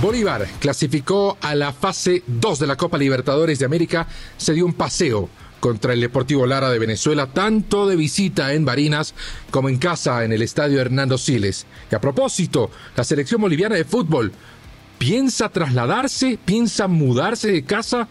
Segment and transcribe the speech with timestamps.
[0.00, 4.72] Bolívar clasificó a la fase 2 de la Copa Libertadores de América, se dio un
[4.72, 5.28] paseo
[5.58, 9.14] contra el Deportivo Lara de Venezuela, tanto de visita en Barinas
[9.50, 11.66] como en casa en el estadio Hernando Siles.
[11.90, 14.30] Y a propósito, la selección boliviana de fútbol
[14.98, 18.08] piensa trasladarse, piensa mudarse de casa,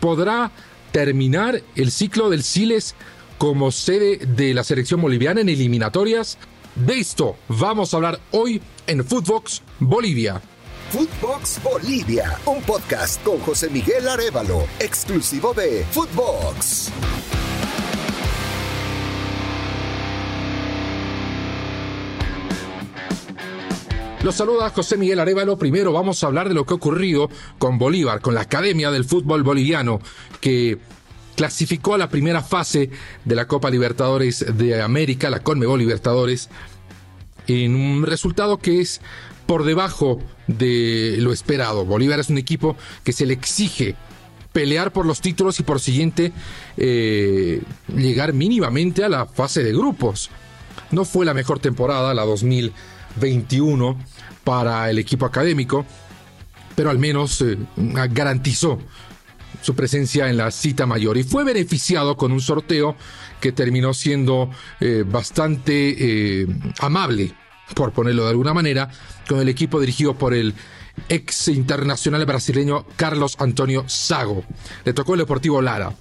[0.00, 0.50] podrá
[0.90, 2.96] terminar el ciclo del Siles
[3.38, 6.36] como sede de la selección boliviana en eliminatorias.
[6.74, 10.42] De esto vamos a hablar hoy en Footbox Bolivia.
[10.90, 16.90] Footbox Bolivia, un podcast con José Miguel Arevalo, exclusivo de Footbox.
[24.22, 25.58] Los saluda José Miguel Arevalo.
[25.58, 27.28] Primero vamos a hablar de lo que ha ocurrido
[27.58, 30.00] con Bolívar, con la Academia del Fútbol Boliviano,
[30.40, 30.78] que
[31.36, 32.88] clasificó a la primera fase
[33.26, 36.48] de la Copa Libertadores de América, la Conmebol Libertadores,
[37.46, 39.02] en un resultado que es
[39.48, 41.86] por debajo de lo esperado.
[41.86, 43.96] Bolívar es un equipo que se le exige
[44.52, 46.32] pelear por los títulos y por siguiente
[46.76, 47.62] eh,
[47.96, 50.28] llegar mínimamente a la fase de grupos.
[50.90, 53.96] No fue la mejor temporada, la 2021,
[54.44, 55.86] para el equipo académico,
[56.74, 58.78] pero al menos eh, garantizó
[59.62, 62.96] su presencia en la cita mayor y fue beneficiado con un sorteo
[63.40, 66.46] que terminó siendo eh, bastante
[66.80, 67.34] amable
[67.74, 68.90] por ponerlo de alguna manera,
[69.28, 70.54] con el equipo dirigido por el
[71.08, 74.44] ex internacional brasileño Carlos Antonio Sago.
[74.84, 75.94] Le tocó el Deportivo Lara,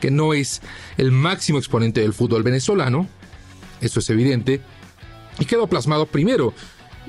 [0.00, 0.60] que no es
[0.96, 3.06] el máximo exponente del fútbol venezolano,
[3.80, 4.60] eso es evidente,
[5.38, 6.52] y quedó plasmado primero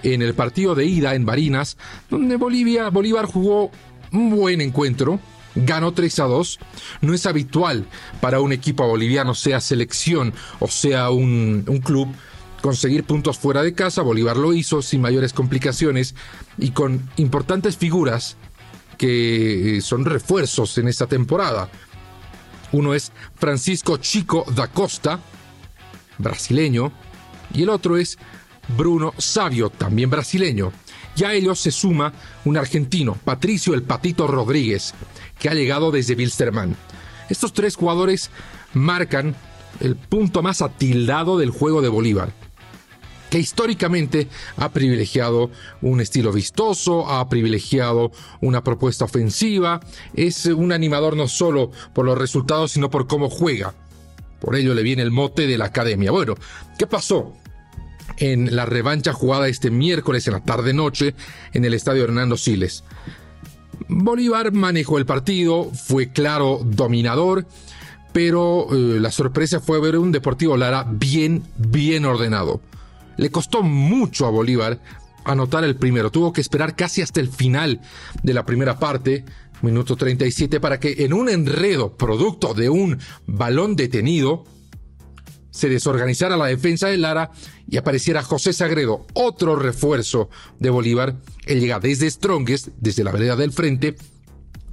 [0.03, 1.77] en el partido de ida en Barinas,
[2.09, 3.71] donde Bolivia, Bolívar jugó
[4.11, 5.19] un buen encuentro,
[5.55, 6.59] ganó 3 a 2.
[7.01, 7.85] No es habitual
[8.19, 12.07] para un equipo boliviano, sea selección o sea un, un club,
[12.61, 14.01] conseguir puntos fuera de casa.
[14.01, 16.15] Bolívar lo hizo sin mayores complicaciones
[16.57, 18.37] y con importantes figuras
[18.97, 21.69] que eh, son refuerzos en esta temporada.
[22.71, 25.19] Uno es Francisco Chico da Costa,
[26.17, 26.91] brasileño,
[27.53, 28.17] y el otro es
[28.77, 30.71] Bruno Sabio, también brasileño.
[31.15, 32.13] Ya a ellos se suma
[32.45, 34.93] un argentino, Patricio el Patito Rodríguez,
[35.37, 36.77] que ha llegado desde Wilstermann.
[37.29, 38.29] Estos tres jugadores
[38.73, 39.35] marcan
[39.81, 42.31] el punto más atildado del juego de Bolívar
[43.31, 44.27] que históricamente
[44.57, 45.49] ha privilegiado
[45.81, 48.11] un estilo vistoso, ha privilegiado
[48.41, 49.79] una propuesta ofensiva,
[50.13, 53.73] es un animador no solo por los resultados, sino por cómo juega.
[54.41, 56.11] Por ello le viene el mote de la academia.
[56.11, 56.35] Bueno,
[56.77, 57.33] ¿qué pasó?
[58.17, 61.15] En la revancha jugada este miércoles en la tarde-noche
[61.53, 62.83] en el estadio Hernando Siles.
[63.87, 67.45] Bolívar manejó el partido, fue claro dominador,
[68.11, 72.59] pero eh, la sorpresa fue ver un Deportivo Lara bien, bien ordenado.
[73.17, 74.79] Le costó mucho a Bolívar
[75.23, 76.11] anotar el primero.
[76.11, 77.81] Tuvo que esperar casi hasta el final
[78.23, 79.25] de la primera parte,
[79.61, 84.45] minuto 37, para que en un enredo producto de un balón detenido,
[85.51, 87.31] se desorganizara la defensa de Lara
[87.67, 90.29] y apareciera José Sagredo, otro refuerzo
[90.59, 91.17] de Bolívar.
[91.45, 93.95] Él llega desde Strongest, desde la vereda del frente,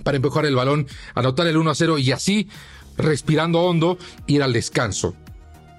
[0.05, 2.49] para empujar el balón, anotar el 1 a 0 y así,
[2.97, 5.15] respirando hondo, ir al descanso.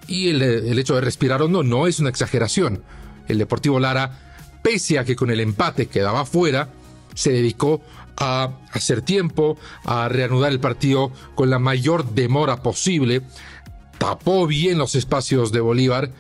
[0.10, 2.84] Y el, hecho de respirar hondo no es una exageración.
[3.28, 6.70] El Deportivo Lara, pese a que con el empate quedaba fuera,
[7.14, 7.82] se dedicó
[8.18, 13.22] a hacer tiempo, a reanudar el partido con la mayor demora posible,
[14.00, 16.12] tapó bien los espacios de Bolívar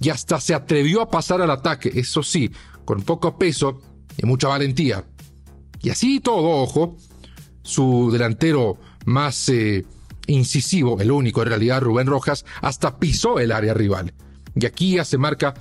[0.00, 2.50] y hasta se atrevió a pasar al ataque, eso sí,
[2.86, 3.82] con poco peso
[4.16, 5.04] y mucha valentía.
[5.82, 6.96] Y así todo, ojo,
[7.62, 9.84] su delantero más eh,
[10.26, 14.12] incisivo, el único en realidad, Rubén Rojas, hasta pisó el área rival.
[14.54, 15.54] Y aquí ya se marca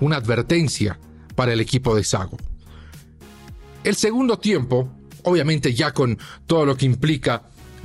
[0.00, 0.98] una advertencia
[1.34, 2.36] para el equipo de Sago.
[3.84, 4.90] El segundo tiempo,
[5.22, 7.44] obviamente ya con todo lo que implica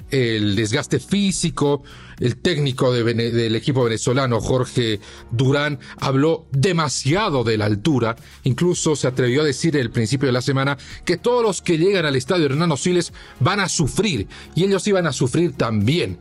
[0.10, 1.84] el desgaste físico.
[2.20, 5.00] El técnico del equipo venezolano, Jorge
[5.32, 8.16] Durán, habló demasiado de la altura.
[8.44, 12.06] Incluso se atrevió a decir el principio de la semana que todos los que llegan
[12.06, 16.20] al estadio Hernando Siles van a sufrir y ellos iban a sufrir también.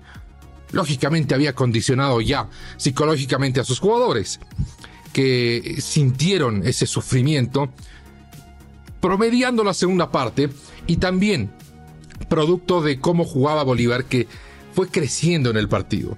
[0.72, 4.40] Lógicamente había condicionado ya psicológicamente a sus jugadores
[5.12, 7.70] que sintieron ese sufrimiento
[9.00, 10.50] promediando la segunda parte
[10.86, 11.52] y también
[12.28, 14.26] producto de cómo jugaba Bolívar que
[14.74, 16.16] fue creciendo en el partido.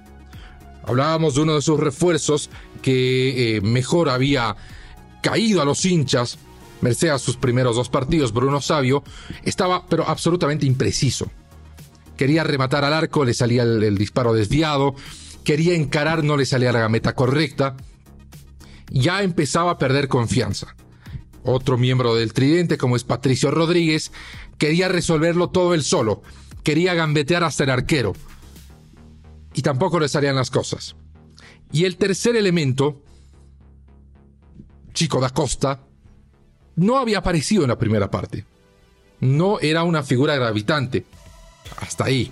[0.85, 2.49] Hablábamos de uno de sus refuerzos
[2.81, 4.56] que eh, mejor había
[5.20, 6.38] caído a los hinchas,
[6.81, 9.03] merced a sus primeros dos partidos, Bruno Sabio,
[9.43, 11.31] estaba pero absolutamente impreciso.
[12.17, 14.94] Quería rematar al arco, le salía el, disparo desviado,
[15.44, 17.76] quería encarar, no le salía la meta correcta,
[18.88, 20.76] ya empezaba a perder confianza.
[21.43, 24.12] otro miembro del tridente como es Patricio Rodríguez,
[24.58, 26.23] quería resolverlo todo él solo,
[26.62, 28.14] quería gambetear hasta el arquero.
[29.56, 30.94] Y tampoco le salían las cosas.
[31.73, 33.03] Y el tercer elemento,
[34.93, 35.81] Chico da Costa,
[36.76, 38.44] no había aparecido en la primera parte.
[39.20, 41.06] No era una figura gravitante.
[41.79, 42.31] Hasta ahí.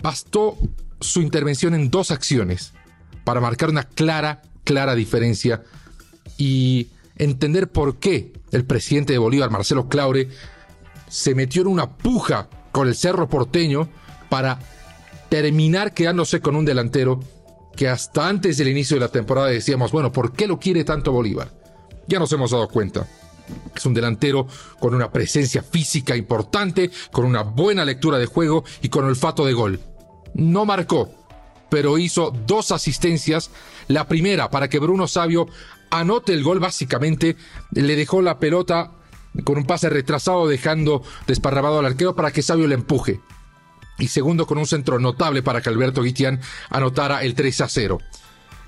[0.00, 0.56] Bastó
[1.00, 2.72] su intervención en dos acciones
[3.24, 5.64] para marcar una clara, clara diferencia
[6.38, 10.28] y entender por qué el presidente de Bolívar, Marcelo Claure,
[11.08, 13.88] se metió en una puja con el Cerro Porteño
[14.28, 14.60] para
[15.32, 17.18] terminar quedándose con un delantero
[17.74, 21.10] que hasta antes del inicio de la temporada decíamos, bueno, ¿por qué lo quiere tanto
[21.10, 21.50] Bolívar?
[22.06, 23.08] Ya nos hemos dado cuenta.
[23.74, 24.46] Es un delantero
[24.78, 29.54] con una presencia física importante, con una buena lectura de juego y con olfato de
[29.54, 29.80] gol.
[30.34, 31.08] No marcó,
[31.70, 33.50] pero hizo dos asistencias.
[33.88, 35.46] La primera para que Bruno Sabio
[35.88, 37.36] anote el gol básicamente,
[37.70, 38.90] le dejó la pelota
[39.44, 43.22] con un pase retrasado dejando desparramado al arquero para que Sabio le empuje.
[43.98, 46.40] Y segundo con un centro notable para que Alberto Guitián
[46.70, 47.98] anotara el 3 a 0.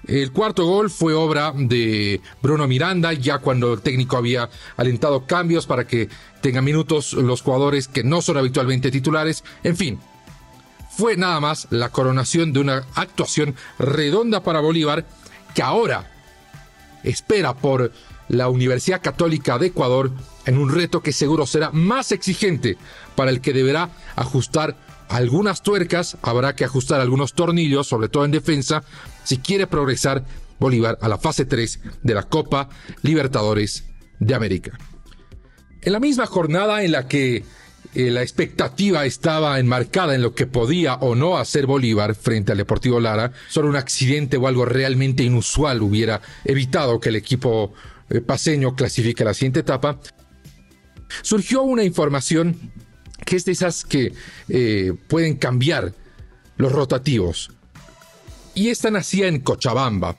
[0.06, 5.67] El cuarto gol fue obra de Bruno Miranda, ya cuando el técnico había alentado cambios
[5.67, 6.11] para que
[6.43, 9.44] tengan minutos los jugadores que no son habitualmente titulares.
[9.62, 9.99] En fin,
[10.91, 15.06] fue nada más la coronación de una actuación redonda para Bolívar
[15.55, 16.11] que ahora
[17.03, 17.91] espera por
[18.29, 20.11] la Universidad Católica de Ecuador
[20.47, 22.77] en un reto que seguro será más exigente
[23.17, 24.77] para el que deberá ajustar
[25.09, 28.83] algunas tuercas, habrá que ajustar algunos tornillos, sobre todo en defensa,
[29.25, 30.25] si quiere progresar
[30.59, 32.69] Bolívar a la fase 3 de la Copa
[33.03, 33.85] Libertadores
[34.19, 34.79] de América.
[35.83, 37.45] En la misma jornada en la que
[37.95, 42.59] eh, la expectativa estaba enmarcada en lo que podía o no hacer Bolívar frente al
[42.59, 47.75] Deportivo Lara, solo un accidente o algo realmente inusual hubiera evitado que el equipo
[48.11, 50.01] eh, paseño clasifique a la siguiente etapa,
[51.23, 52.73] surgió una información
[53.25, 54.13] que es de esas que
[54.49, 55.95] eh, pueden cambiar
[56.57, 57.51] los rotativos.
[58.55, 60.17] Y esta nacía en Cochabamba.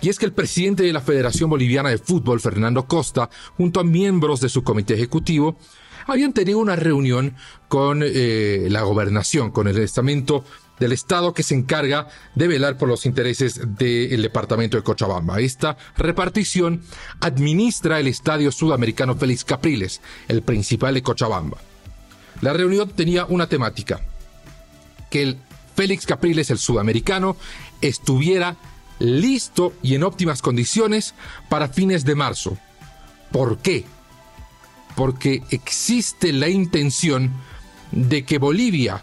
[0.00, 3.84] Y es que el presidente de la Federación Boliviana de Fútbol, Fernando Costa, junto a
[3.84, 5.58] miembros de su comité ejecutivo,
[6.06, 7.36] habían tenido una reunión
[7.68, 10.44] con eh, la gobernación, con el estamento
[10.78, 15.38] del Estado que se encarga de velar por los intereses del departamento de Cochabamba.
[15.38, 16.82] Esta repartición
[17.20, 21.58] administra el Estadio Sudamericano Félix Capriles, el principal de Cochabamba.
[22.40, 24.00] La reunión tenía una temática,
[25.10, 25.38] que el
[25.76, 27.36] Félix Capriles, el sudamericano,
[27.80, 28.56] estuviera
[28.98, 31.14] listo y en óptimas condiciones
[31.48, 32.58] para fines de marzo.
[33.30, 33.84] ¿Por qué?
[34.96, 37.32] Porque existe la intención
[37.92, 39.02] de que Bolivia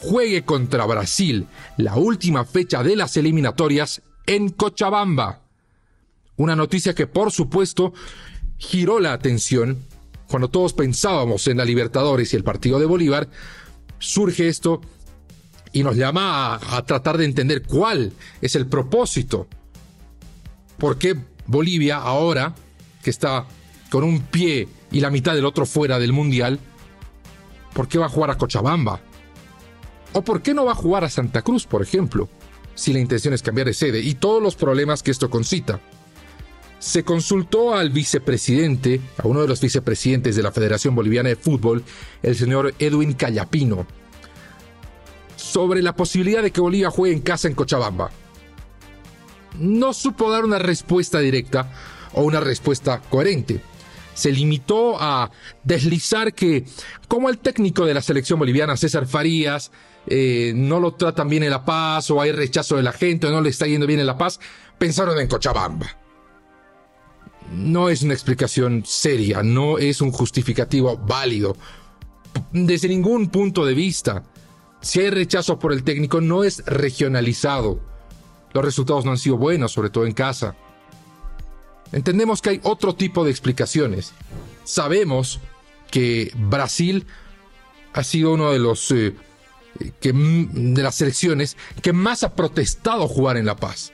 [0.00, 1.46] juegue contra Brasil
[1.76, 5.40] la última fecha de las eliminatorias en Cochabamba.
[6.36, 7.92] Una noticia que por supuesto
[8.58, 9.84] giró la atención
[10.32, 13.28] cuando todos pensábamos en la Libertadores y el partido de Bolívar,
[13.98, 14.80] surge esto
[15.74, 19.46] y nos llama a, tratar de entender cuál es el propósito.
[20.78, 22.54] ¿Por qué Bolivia ahora,
[23.04, 23.44] que está
[23.90, 26.58] con un pie y la mitad del otro fuera del Mundial,
[27.74, 29.02] ¿por qué va a jugar a Cochabamba?
[30.14, 32.30] ¿O por qué no va a jugar a Santa Cruz, por ejemplo?
[32.74, 35.78] Si la intención es cambiar de sede y todos los problemas que esto concita
[36.82, 41.84] se consultó al vicepresidente, a uno de los vicepresidentes de la Federación Boliviana de Fútbol,
[42.24, 43.86] el señor Edwin Callapino,
[45.36, 48.10] sobre la posibilidad de que Bolivia juegue en casa en Cochabamba.
[49.60, 51.72] No supo dar una respuesta directa
[52.14, 53.60] o una respuesta coherente.
[54.14, 55.30] Se limitó a
[55.62, 56.64] deslizar que,
[57.06, 59.70] como el técnico de la selección boliviana, César Farías,
[60.08, 63.30] eh, no lo tratan bien en La Paz, o hay rechazo de la gente, o
[63.30, 64.40] no le está yendo bien en La Paz,
[64.78, 66.01] pensaron en Cochabamba
[67.52, 71.56] no es una explicación seria, no es un justificativo válido.
[72.52, 74.24] Desde ningún punto de vista,
[74.80, 77.80] si hay rechazo por el técnico, no es regionalizado.
[78.52, 80.56] Los resultados no han sido buenos, sobre todo en casa.
[81.92, 84.12] Entendemos que hay otro tipo de explicaciones.
[84.64, 85.40] Sabemos
[85.90, 87.06] que Brasil
[87.92, 89.14] ha sido uno de los eh,
[90.02, 93.92] de las selecciones que más ha protestado jugar en La Paz.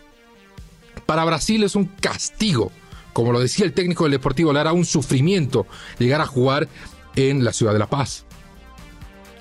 [1.07, 2.71] Para Brasil es un castigo
[3.19, 5.67] como lo decía el técnico del Deportivo Lara, un sufrimiento
[5.99, 6.69] llegar a jugar
[7.17, 8.25] en la ciudad de La Paz.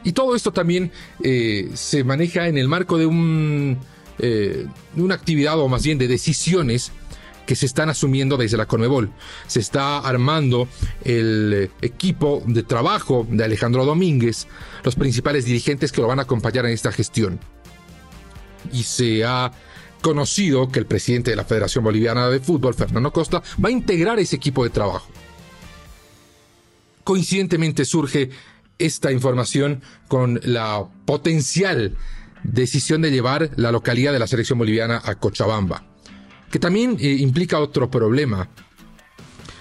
[0.04, 0.92] Y todo esto también
[1.24, 3.78] eh, se maneja en el marco de un,
[4.18, 4.66] eh,
[4.96, 6.92] una actividad o más bien de decisiones
[7.46, 9.12] que se están asumiendo desde la Conmebol.
[9.46, 10.68] Se está armando
[11.04, 14.48] el equipo de trabajo de Alejandro Domínguez,
[14.84, 17.40] los principales dirigentes que lo van a acompañar en esta gestión.
[18.74, 19.52] Y se ha
[20.08, 24.18] conocido que el presidente de la Federación Boliviana de Fútbol, Fernando Costa, va a integrar
[24.20, 25.10] ese equipo de trabajo.
[27.04, 28.30] Coincidentemente surge
[28.80, 31.98] esta información con la potencial
[32.42, 35.84] decisión de llevar la localidad de la selección boliviana a Cochabamba,
[36.50, 38.48] que también eh, implica otro problema.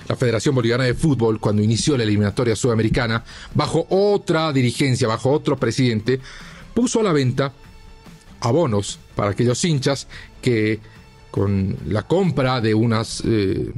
[0.07, 5.57] La Federación Boliviana de Fútbol, cuando inició la eliminatoria sudamericana, bajo otra dirigencia, bajo otro
[5.57, 6.21] presidente,
[6.73, 7.53] puso a la venta
[8.41, 10.09] abonos para aquellos hinchas
[10.43, 10.81] que
[11.31, 13.73] con la compra de unas eh,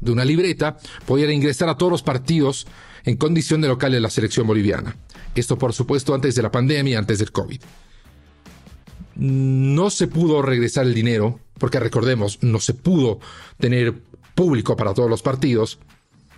[0.00, 2.66] de una libreta podían ingresar a todos los partidos
[3.04, 4.96] en condición de local de la selección boliviana.
[5.34, 7.60] Esto, por supuesto, antes de la pandemia, antes del COVID.
[9.16, 13.20] No se pudo regresar el dinero, porque recordemos, no se pudo
[13.58, 13.94] tener
[14.34, 15.78] público para todos los partidos.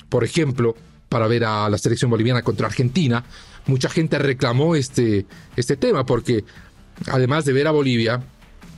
[0.08, 0.76] Por ejemplo,
[1.08, 3.24] para ver a la selección boliviana contra Argentina,
[3.66, 5.26] mucha gente reclamó este,
[5.56, 6.44] este tema, porque
[7.06, 8.22] además de ver a Bolivia,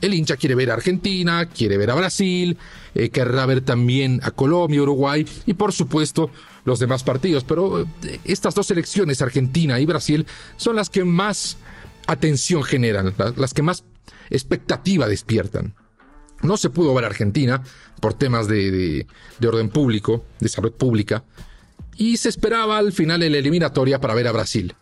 [0.01, 2.57] el hincha quiere ver a Argentina, quiere ver a Brasil,
[2.95, 6.31] eh, querrá ver también a Colombia, Uruguay y por supuesto
[6.65, 7.43] los demás partidos.
[7.43, 10.25] Pero eh, estas dos selecciones, Argentina y Brasil,
[10.57, 11.57] son las que más
[12.07, 13.83] atención generan, las que más
[14.29, 15.75] expectativa despiertan.
[16.41, 17.61] No se pudo ver a Argentina
[17.99, 19.05] por temas de,
[19.39, 21.23] de orden público, de salud pública,
[21.95, 24.73] y se esperaba al final en la eliminatoria para ver a Brasil.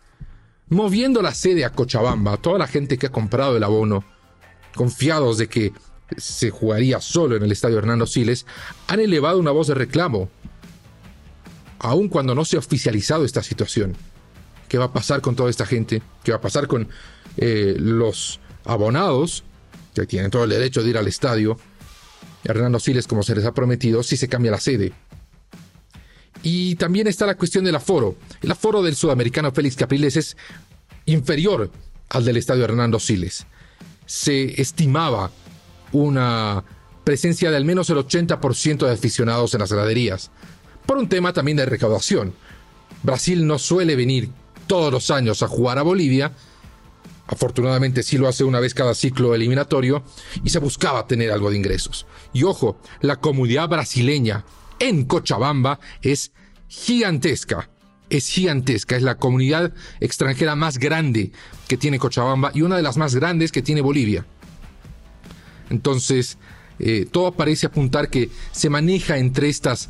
[0.70, 4.04] Moviendo la sede a Cochabamba, toda la gente que ha comprado el abono,
[4.76, 5.72] confiados de que
[6.16, 8.46] se jugaría solo en el estadio Hernando Siles,
[8.86, 10.28] han elevado una voz de reclamo,
[11.80, 13.96] aun cuando no se ha oficializado esta situación.
[14.68, 16.02] ¿Qué va a pasar con toda esta gente?
[16.22, 16.88] ¿Qué va a pasar con
[17.36, 19.42] eh, los abonados,
[19.92, 21.58] que tienen todo el derecho de ir al estadio,
[22.44, 24.92] Hernando Siles como se les ha prometido, si se cambia la sede?
[26.42, 28.16] Y también está la cuestión del aforo.
[28.40, 30.36] El aforo del sudamericano Félix Capriles es
[31.06, 31.70] inferior
[32.08, 33.46] al del estadio Hernando Siles
[34.10, 35.30] se estimaba
[35.92, 36.64] una
[37.04, 40.32] presencia de al menos el 80% de aficionados en las graderías,
[40.84, 42.34] por un tema también de recaudación.
[43.04, 44.28] Brasil no suele venir
[44.66, 46.32] todos los años a jugar a Bolivia,
[47.28, 50.02] afortunadamente sí lo hace una vez cada ciclo eliminatorio,
[50.42, 52.04] y se buscaba tener algo de ingresos.
[52.32, 54.44] Y ojo, la comunidad brasileña
[54.80, 56.32] en Cochabamba es
[56.68, 57.70] gigantesca
[58.10, 61.30] es gigantesca, es la comunidad extranjera más grande
[61.68, 64.26] que tiene Cochabamba y una de las más grandes que tiene Bolivia.
[65.70, 66.36] Entonces,
[66.80, 69.88] eh, todo parece apuntar que se maneja entre estas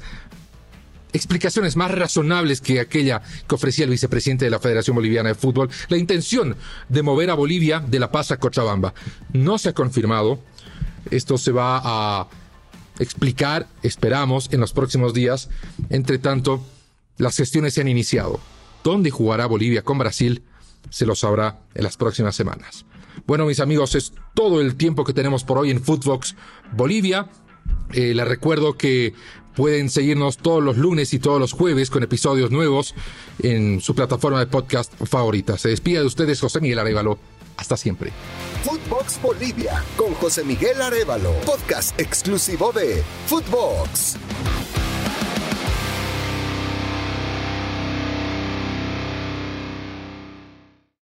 [1.12, 5.70] explicaciones más razonables que aquella que ofrecía el vicepresidente de la Federación Boliviana de Fútbol,
[5.88, 6.56] la intención
[6.88, 8.94] de mover a Bolivia de La Paz a Cochabamba.
[9.32, 10.40] No se ha confirmado,
[11.10, 12.28] esto se va a
[13.00, 15.48] explicar, esperamos, en los próximos días.
[15.88, 16.64] Entre tanto,
[17.16, 18.40] las gestiones se han iniciado.
[18.84, 20.42] ¿Dónde jugará Bolivia con Brasil?
[20.90, 22.86] Se lo sabrá en las próximas semanas.
[23.26, 26.36] Bueno, mis amigos, es todo el tiempo que tenemos por hoy en Footbox
[26.72, 27.28] Bolivia.
[27.92, 29.14] Eh, les recuerdo que
[29.54, 32.94] pueden seguirnos todos los lunes y todos los jueves con episodios nuevos
[33.40, 35.58] en su plataforma de podcast favorita.
[35.58, 37.18] Se despide de ustedes José Miguel Arevalo.
[37.60, 38.10] Hasta siempre.
[38.64, 44.16] Footbox Bolivia con José Miguel Arevalo, podcast exclusivo de Footbox.